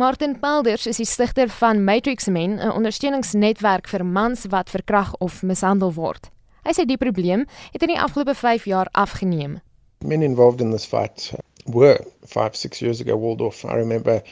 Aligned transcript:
Martin 0.00 0.38
Pelders 0.40 0.86
is 0.86 0.96
die 0.96 1.04
stigter 1.04 1.50
van 1.52 1.82
Matrix 1.84 2.24
Men, 2.26 2.54
'n 2.56 2.72
ondersteuningsnetwerk 2.72 3.88
vir 3.88 4.04
mans 4.04 4.46
wat 4.48 4.70
verkragt 4.70 5.18
of 5.20 5.42
mishandel 5.42 5.92
word. 5.92 6.30
Hy 6.64 6.72
sê 6.72 6.86
die 6.88 6.96
probleem 6.96 7.44
het 7.72 7.82
in 7.82 7.92
die 7.92 8.00
afgelope 8.00 8.34
5 8.34 8.64
jaar 8.64 8.88
afgeneem. 8.92 9.60
Men 10.00 10.22
involved 10.22 10.60
in 10.60 10.70
this 10.70 10.86
fight 10.86 11.34
were 11.66 12.00
5 12.24 12.56
6 12.56 12.80
years 12.80 13.00
ago 13.00 13.18
walled 13.18 13.40
off. 13.40 13.64
I 13.64 13.76
remember 13.76 14.22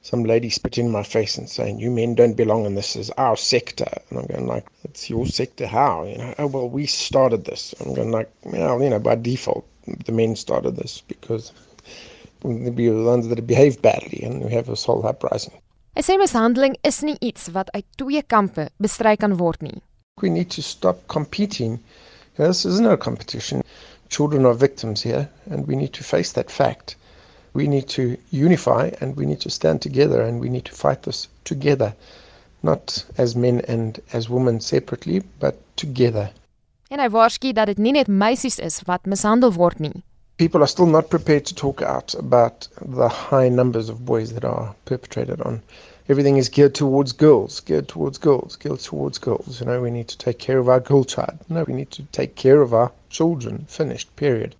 some 0.00 0.24
lady 0.24 0.48
spitting 0.48 0.86
in 0.86 0.92
my 0.92 1.04
face 1.04 1.38
and 1.38 1.50
saying, 1.50 1.80
"You 1.80 1.90
men 1.90 2.14
don't 2.14 2.36
belong 2.36 2.64
in 2.64 2.74
this 2.74 2.96
is 2.96 3.12
our 3.16 3.36
sector." 3.36 3.92
And 4.08 4.20
I'm 4.20 4.26
going 4.26 4.48
like, 4.54 4.66
"It's 4.84 5.10
your 5.10 5.26
sector 5.26 5.66
how?" 5.66 6.04
You 6.04 6.16
know, 6.16 6.34
"Oh 6.38 6.46
well, 6.46 6.70
we 6.70 6.86
started 6.86 7.44
this." 7.44 7.74
I'm 7.78 7.92
going 7.92 8.10
like, 8.10 8.30
"Well, 8.42 8.82
you 8.82 8.88
know, 8.88 8.98
by 8.98 9.16
default, 9.16 9.64
the 10.06 10.12
men 10.12 10.34
started 10.36 10.76
this 10.76 11.02
because 11.06 11.52
they 12.42 12.70
be 12.70 12.88
the 12.88 13.04
ones 13.04 13.28
that 13.28 13.46
behave 13.46 13.80
badly 13.82 14.22
and 14.24 14.44
we 14.44 14.52
have 14.52 14.68
a 14.68 14.76
whole 14.86 15.06
uprising." 15.06 15.54
Hy 15.96 16.02
sê 16.02 16.16
mishandeling 16.18 16.76
is 16.82 17.02
nie 17.02 17.16
iets 17.20 17.50
wat 17.52 17.70
uit 17.74 17.86
twee 17.96 18.22
kampe 18.22 18.68
bestry 18.78 19.16
kan 19.16 19.36
word 19.36 19.62
nie. 19.62 19.82
We 20.22 20.28
need 20.28 20.50
to 20.50 20.62
stop 20.62 21.06
competing. 21.08 21.80
This 22.36 22.64
isn't 22.64 22.86
a 22.86 22.96
competition. 22.96 23.62
Children 24.08 24.46
are 24.46 24.54
victims 24.54 25.02
here, 25.02 25.28
and 25.50 25.66
we 25.66 25.76
need 25.76 25.92
to 25.92 26.04
face 26.04 26.32
that 26.32 26.50
fact. 26.50 26.96
We 27.52 27.66
need 27.66 27.88
to 27.88 28.16
unify 28.30 28.90
and 29.00 29.16
we 29.16 29.26
need 29.26 29.40
to 29.40 29.50
stand 29.50 29.82
together 29.82 30.20
and 30.22 30.40
we 30.40 30.48
need 30.48 30.64
to 30.66 30.72
fight 30.72 31.02
this 31.02 31.28
together, 31.44 31.94
not 32.62 33.04
as 33.18 33.34
men 33.34 33.60
and 33.66 34.00
as 34.12 34.28
women 34.28 34.60
separately, 34.60 35.22
but 35.40 35.56
together. 35.76 36.30
En 36.90 36.98
hy 36.98 37.08
waarsku 37.10 37.52
dat 37.54 37.66
dit 37.70 37.78
nie 37.78 37.92
net 37.94 38.08
meisies 38.08 38.58
is 38.58 38.80
wat 38.86 39.06
mishandel 39.06 39.52
word 39.54 39.78
nie. 39.78 40.02
People 40.40 40.62
are 40.62 40.66
still 40.66 40.86
not 40.86 41.10
prepared 41.10 41.44
to 41.44 41.54
talk 41.54 41.82
out 41.82 42.14
about 42.14 42.66
the 42.80 43.10
high 43.10 43.50
numbers 43.50 43.90
of 43.90 44.06
boys 44.06 44.32
that 44.32 44.42
are 44.42 44.74
perpetrated 44.86 45.38
on. 45.42 45.62
Everything 46.08 46.38
is 46.38 46.48
geared 46.48 46.74
towards 46.74 47.12
girls, 47.12 47.60
geared 47.60 47.88
towards 47.88 48.16
girls, 48.16 48.56
geared 48.56 48.80
towards 48.80 49.18
girls. 49.18 49.60
You 49.60 49.66
know, 49.66 49.82
we 49.82 49.90
need 49.90 50.08
to 50.08 50.16
take 50.16 50.38
care 50.38 50.56
of 50.56 50.66
our 50.70 50.80
girl 50.80 51.04
child. 51.04 51.38
No, 51.50 51.64
we 51.64 51.74
need 51.74 51.90
to 51.90 52.04
take 52.04 52.36
care 52.36 52.62
of 52.62 52.72
our 52.72 52.90
children. 53.10 53.66
Finished, 53.68 54.16
period. 54.16 54.54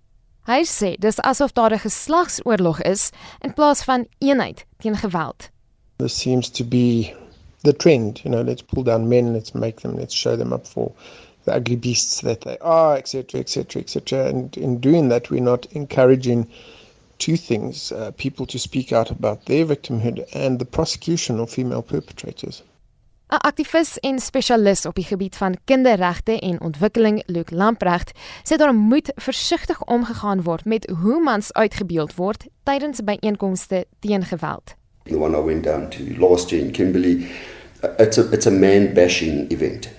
Hy 0.45 0.65
sê 0.69 1.01
dis 1.01 1.17
asof 1.25 1.57
daar 1.57 1.73
'n 1.73 1.81
geslagsoorlog 1.87 2.83
is 2.83 3.11
in 3.41 3.55
plaas 3.55 3.83
van 3.83 4.07
eenheid 4.19 4.67
teen 4.81 4.97
geweld. 4.97 5.49
This 5.97 6.13
seems 6.13 6.51
to 6.51 6.65
be 6.65 7.15
the 7.63 7.73
trend, 7.73 8.21
you 8.25 8.31
know, 8.31 8.43
let's 8.43 8.63
pull 8.63 8.83
down 8.83 9.09
men, 9.09 9.33
let's 9.33 9.55
make 9.55 9.81
them, 9.81 9.97
let's 9.97 10.15
show 10.15 10.37
them 10.37 10.53
up 10.53 10.67
for 10.67 10.93
the 11.45 11.55
ugly 11.55 11.77
beasts 11.77 12.21
that 12.21 12.41
they 12.41 12.59
are, 12.59 12.97
etc., 12.97 13.41
etc., 13.41 13.83
etc. 13.83 14.29
And 14.29 14.57
in 14.57 14.81
doing 14.81 15.09
that, 15.09 15.31
we're 15.31 15.43
not 15.43 15.67
encouraging 15.73 16.47
two 17.19 17.37
things 17.37 17.93
uh, 17.93 18.11
people 18.17 18.47
to 18.47 18.59
speak 18.59 18.93
out 18.93 19.11
about 19.11 19.47
their 19.47 19.67
victimhood 19.67 20.25
and 20.35 20.59
the 20.59 20.65
prosecution 20.65 21.39
of 21.39 21.51
female 21.51 21.83
perpetrators. 21.83 22.63
'n 23.31 23.39
Aktivis 23.47 23.99
en 23.99 24.19
spesialis 24.19 24.87
op 24.87 24.95
die 24.95 25.05
gebied 25.05 25.37
van 25.37 25.57
kinderregte 25.65 26.39
en 26.39 26.61
ontwikkeling, 26.61 27.23
Luke 27.27 27.55
Lamprecht, 27.55 28.11
sê 28.43 28.57
daar 28.57 28.75
moet 28.75 29.13
versigtig 29.15 29.85
omgegaan 29.85 30.43
word 30.43 30.65
met 30.65 30.93
hoe 31.03 31.21
mans 31.23 31.53
uitgebeeld 31.53 32.15
word 32.15 32.47
tydens 32.63 33.05
byeenkomste 33.05 33.85
teen 33.99 34.25
geweld. 34.25 34.75
The 35.05 35.19
one 35.19 35.39
I 35.39 35.43
went 35.43 35.65
down 35.65 35.89
to 35.89 36.03
last 36.19 36.51
year 36.51 36.65
in 36.65 36.71
Kimberley, 36.71 37.31
uh, 37.85 37.91
it's 37.99 38.19
a 38.19 38.27
it's 38.33 38.47
a 38.47 38.51
man 38.51 38.93
bashing 38.95 39.51
event. 39.53 39.91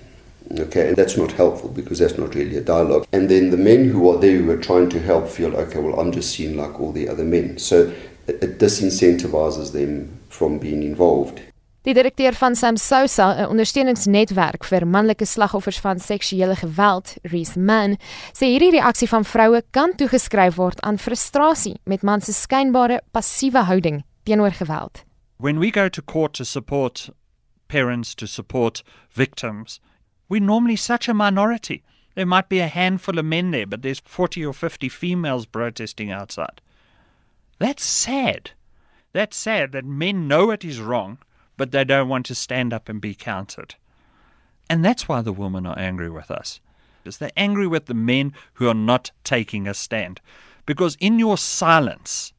Okay, 0.58 0.88
and 0.88 0.96
that's 0.96 1.16
not 1.16 1.32
helpful 1.32 1.70
because 1.70 1.98
that's 1.98 2.18
not 2.18 2.34
really 2.34 2.56
a 2.56 2.60
dialogue. 2.60 3.06
And 3.12 3.28
then 3.28 3.50
the 3.50 3.56
men 3.56 3.88
who 3.88 4.10
are 4.10 4.18
there 4.18 4.36
who 4.36 4.50
are 4.50 4.60
trying 4.60 4.90
to 4.90 5.00
help 5.00 5.28
feel, 5.28 5.56
okay, 5.56 5.78
well, 5.80 5.98
I'm 5.98 6.12
just 6.12 6.34
seen 6.34 6.56
like 6.56 6.78
all 6.78 6.92
the 6.92 7.08
other 7.08 7.24
men. 7.24 7.58
So 7.58 7.92
it, 8.26 8.42
it 8.42 8.58
disincentivizes 8.58 9.72
them 9.72 10.20
from 10.28 10.58
being 10.58 10.82
involved. 10.82 11.40
Die 11.84 11.94
direkteur 11.94 12.32
van 12.32 12.54
Sam 12.54 12.76
Sousa, 12.76 13.34
'n 13.34 13.48
ondersteuningsnetwerk 13.50 14.64
vir 14.64 14.86
manlike 14.86 15.24
slagoffers 15.24 15.80
van 15.80 15.98
seksuele 15.98 16.54
geweld, 16.54 17.16
Reese 17.22 17.58
Mann, 17.58 17.96
sê 18.32 18.46
hierdie 18.46 18.70
reaksie 18.70 19.08
van 19.08 19.24
vroue 19.24 19.62
kan 19.70 19.94
toegeskryf 19.96 20.54
word 20.54 20.80
aan 20.80 20.98
frustrasie 20.98 21.80
met 21.84 22.02
mans 22.02 22.24
se 22.24 22.32
skynbare 22.32 23.00
passiewe 23.10 23.58
houding 23.58 24.04
teenoor 24.22 24.52
geweld. 24.52 25.02
When 25.38 25.58
we 25.58 25.70
go 25.70 25.88
to 25.88 26.02
court 26.02 26.34
to 26.34 26.44
support 26.44 27.10
parents 27.66 28.14
to 28.14 28.26
support 28.26 28.84
victims, 29.10 29.80
we're 30.28 30.40
normally 30.40 30.76
such 30.76 31.08
a 31.08 31.14
minority. 31.14 31.82
There 32.14 32.26
might 32.26 32.48
be 32.48 32.60
a 32.60 32.68
handful 32.68 33.18
of 33.18 33.24
men 33.24 33.50
there, 33.50 33.66
but 33.66 33.82
there's 33.82 34.00
40 34.00 34.44
or 34.44 34.52
50 34.52 34.88
females 34.88 35.46
protesting 35.46 36.10
outside. 36.10 36.60
That's 37.58 37.84
sad. 37.84 38.50
That's 39.12 39.36
sad 39.36 39.72
that 39.72 39.84
men 39.84 40.28
know 40.28 40.50
it 40.50 40.64
is 40.64 40.80
wrong, 40.80 41.18
but 41.56 41.70
they 41.70 41.84
don't 41.84 42.08
want 42.08 42.26
to 42.26 42.34
stand 42.34 42.72
up 42.72 42.88
and 42.88 43.00
be 43.00 43.14
counted. 43.14 43.76
And 44.68 44.84
that's 44.84 45.08
why 45.08 45.22
the 45.22 45.32
women 45.32 45.66
are 45.66 45.78
angry 45.78 46.10
with 46.10 46.30
us. 46.30 46.60
Because 47.02 47.18
they're 47.18 47.30
angry 47.36 47.66
with 47.66 47.86
the 47.86 47.94
men 47.94 48.32
who 48.54 48.68
are 48.68 48.74
not 48.74 49.10
taking 49.24 49.66
a 49.66 49.74
stand. 49.74 50.20
Because 50.66 50.96
in 51.00 51.18
your 51.18 51.36
silence, 51.36 52.32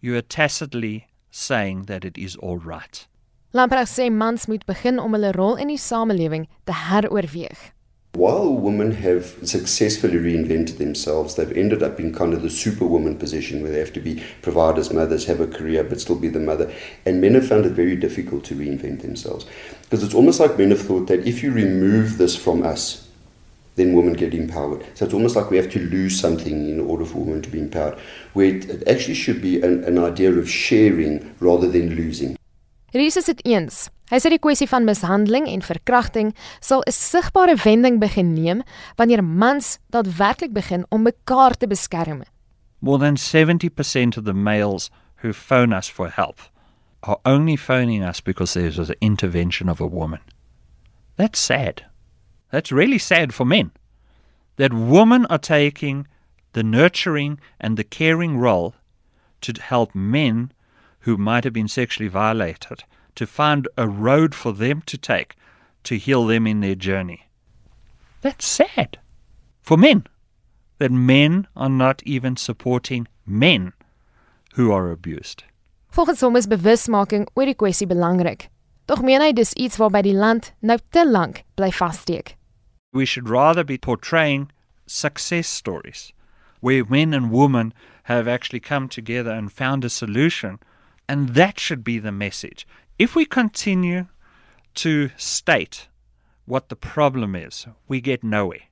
you 0.00 0.16
are 0.16 0.22
tacitly 0.22 1.08
saying 1.30 1.84
that 1.84 2.04
it 2.04 2.16
is 2.16 2.36
all 2.36 2.58
right. 2.58 3.06
Lamprecht 3.50 3.88
sê 3.88 4.10
mans 4.10 4.46
moet 4.46 4.66
begin 4.66 4.98
om 5.00 5.14
hulle 5.16 5.30
rol 5.32 5.54
in 5.56 5.70
die 5.72 5.80
samelewing 5.80 6.42
te 6.68 6.74
heroorweeg. 6.76 7.72
While 8.12 8.60
women 8.60 8.92
have 8.92 9.38
successfully 9.42 10.18
reinvented 10.18 10.76
themselves, 10.76 11.34
they've 11.34 11.56
ended 11.56 11.82
up 11.82 11.98
in 11.98 12.12
kind 12.12 12.34
of 12.34 12.42
the 12.42 12.50
superwoman 12.50 13.16
position 13.16 13.62
where 13.62 13.72
they 13.72 13.78
have 13.78 13.94
to 13.94 14.00
be 14.00 14.22
providers, 14.42 14.92
mothers, 14.92 15.24
have 15.24 15.40
a 15.40 15.46
career, 15.46 15.82
but 15.82 15.98
still 15.98 16.16
be 16.16 16.28
the 16.28 16.38
mother. 16.38 16.70
And 17.06 17.22
men 17.22 17.34
have 17.36 17.48
found 17.48 17.64
it 17.64 17.72
very 17.72 17.96
difficult 17.96 18.44
to 18.44 18.54
reinvent 18.54 19.00
themselves. 19.00 19.46
Because 19.82 20.02
it's 20.02 20.14
almost 20.14 20.40
like 20.40 20.58
men 20.58 20.70
have 20.70 20.82
thought 20.82 21.06
that 21.06 21.26
if 21.26 21.42
you 21.42 21.50
remove 21.50 22.18
this 22.18 22.36
from 22.36 22.62
us, 22.62 23.08
then 23.76 23.94
women 23.94 24.12
get 24.12 24.34
empowered. 24.34 24.84
So 24.92 25.06
it's 25.06 25.14
almost 25.14 25.36
like 25.36 25.48
we 25.48 25.56
have 25.56 25.70
to 25.70 25.80
lose 25.80 26.20
something 26.20 26.68
in 26.68 26.80
order 26.80 27.06
for 27.06 27.18
women 27.18 27.40
to 27.40 27.48
be 27.48 27.60
empowered, 27.60 27.98
where 28.34 28.56
it 28.56 28.86
actually 28.86 29.14
should 29.14 29.40
be 29.40 29.62
an, 29.62 29.84
an 29.84 29.96
idea 29.96 30.32
of 30.32 30.50
sharing 30.50 31.34
rather 31.40 31.68
than 31.68 31.94
losing. 31.94 32.37
Ries 32.92 33.16
is 33.16 33.26
dit 33.28 33.40
eens. 33.44 33.90
Hy 34.08 34.16
sê 34.16 34.30
die 34.32 34.40
kwessie 34.40 34.68
van 34.70 34.86
mishandeling 34.88 35.44
en 35.50 35.60
verkrachting 35.60 36.30
sal 36.64 36.80
'n 36.86 36.92
sigbare 36.92 37.56
wending 37.64 38.00
begin 38.00 38.32
neem 38.32 38.62
wanneer 38.96 39.22
mans 39.24 39.78
daadwerklik 39.92 40.52
begin 40.52 40.86
om 40.88 41.02
mekaar 41.02 41.52
te 41.56 41.66
beskerm. 41.66 42.22
More 42.80 42.98
than 42.98 43.16
70% 43.16 44.16
of 44.16 44.24
the 44.24 44.32
males 44.32 44.90
who 45.16 45.32
phone 45.32 45.76
us 45.76 45.88
for 45.90 46.08
help 46.08 46.40
are 47.02 47.18
only 47.24 47.56
phoning 47.56 48.02
us 48.02 48.20
because 48.20 48.54
there 48.54 48.72
was 48.76 48.88
an 48.88 48.96
intervention 49.00 49.68
of 49.68 49.80
a 49.80 49.86
woman. 49.86 50.20
That's 51.16 51.38
sad. 51.38 51.84
That's 52.50 52.72
really 52.72 52.98
sad 52.98 53.34
for 53.34 53.44
men. 53.44 53.72
That 54.56 54.72
women 54.72 55.26
are 55.26 55.38
taking 55.38 56.06
the 56.52 56.62
nurturing 56.62 57.38
and 57.60 57.76
the 57.76 57.84
caring 57.84 58.38
role 58.38 58.72
to 59.40 59.52
help 59.60 59.94
men 59.94 60.52
who 61.00 61.16
might 61.16 61.44
have 61.44 61.52
been 61.52 61.68
sexually 61.68 62.08
violated 62.08 62.84
to 63.14 63.26
find 63.26 63.68
a 63.76 63.88
road 63.88 64.34
for 64.34 64.52
them 64.52 64.82
to 64.86 64.96
take 64.96 65.36
to 65.84 65.96
heal 65.96 66.26
them 66.26 66.46
in 66.46 66.60
their 66.60 66.74
journey. 66.74 67.28
That's 68.20 68.46
sad 68.46 68.98
for 69.62 69.76
men 69.76 70.06
that 70.78 70.90
men 70.90 71.46
are 71.56 71.68
not 71.68 72.02
even 72.04 72.36
supporting 72.36 73.06
men 73.26 73.72
who 74.54 74.72
are 74.72 74.90
abused. 74.90 75.44
Volgens 75.92 76.20
hom 76.20 76.36
is 76.36 76.46
bewusmaking 76.46 77.26
oor 77.34 77.46
die 77.46 77.54
kwessie 77.54 77.86
belangrik. 77.86 78.48
Tog 78.86 79.02
meen 79.02 79.20
hy 79.20 79.32
dis 79.32 79.54
iets 79.56 79.78
waarby 79.78 80.02
die 80.06 80.14
land 80.16 80.52
nou 80.62 80.78
te 80.92 81.04
lank 81.04 81.44
bly 81.56 81.70
vassteek. 81.70 82.36
We 82.92 83.04
should 83.04 83.28
rather 83.28 83.64
be 83.64 83.78
portraying 83.78 84.50
success 84.86 85.48
stories 85.48 86.12
where 86.60 86.84
men 86.88 87.12
and 87.14 87.30
women 87.30 87.72
have 88.04 88.26
actually 88.26 88.60
come 88.60 88.88
together 88.88 89.30
and 89.30 89.52
found 89.52 89.84
a 89.84 89.90
solution 89.90 90.58
and 91.08 91.30
that 91.30 91.58
should 91.58 91.82
be 91.82 91.98
the 91.98 92.12
message. 92.12 92.66
If 92.98 93.14
we 93.14 93.24
continue 93.24 94.06
to 94.74 95.10
state 95.16 95.88
what 96.44 96.68
the 96.68 96.76
problem 96.76 97.34
is, 97.34 97.66
we 97.88 98.00
get 98.00 98.22
nowhere. 98.22 98.68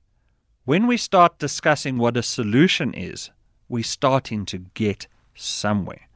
When 0.65 0.87
we 0.87 0.97
start 0.97 1.39
discussing 1.39 1.97
what 1.97 2.17
a 2.17 2.23
solution 2.23 2.93
is, 2.93 3.31
we're 3.69 3.83
starting 3.83 4.45
to 4.45 4.57
get 4.73 5.07
somewhere. 5.35 6.07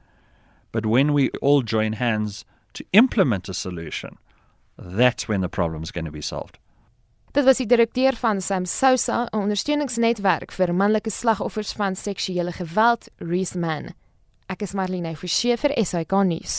But 0.71 0.85
when 0.85 1.13
we 1.13 1.29
all 1.41 1.61
join 1.61 1.93
hands 1.93 2.45
to 2.73 2.85
implement 2.93 3.49
a 3.49 3.53
solution, 3.53 4.17
that's 4.77 5.27
when 5.27 5.41
the 5.41 5.49
problem 5.49 5.83
is 5.83 5.91
going 5.91 6.05
to 6.05 6.11
be 6.11 6.21
solved. 6.21 6.57
Dit 7.33 7.45
was 7.45 7.57
die 7.57 7.65
direkteur 7.65 8.15
van 8.19 8.41
Sam 8.41 8.65
Sousa, 8.65 9.29
'n 9.31 9.39
ondersteuningsnetwerk 9.39 10.51
vir 10.51 10.73
manlike 10.73 11.09
slagoffers 11.09 11.71
van 11.73 11.95
seksuele 11.95 12.51
geweld, 12.51 13.07
Reese 13.19 13.57
Man. 13.57 13.93
Ek 14.51 14.65
is 14.65 14.73
Marlene 14.75 15.13
Forsie 15.15 15.55
vir 15.55 15.71
SAK 15.79 16.11
nuus. 16.27 16.55